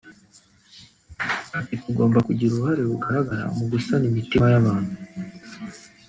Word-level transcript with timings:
Ati 1.57 1.73
“Tugomba 1.83 2.17
kugira 2.27 2.49
uruhare 2.53 2.81
rugaragara 2.89 3.43
mu 3.57 3.63
gusana 3.71 4.05
imitima 4.11 4.45
y’abantu 4.53 4.91